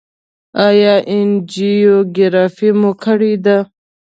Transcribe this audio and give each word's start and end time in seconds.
ایا 0.67 0.95
انجیوګرافي 1.13 2.69
مو 2.79 2.91
کړې 3.03 3.33
ده؟ 3.45 3.57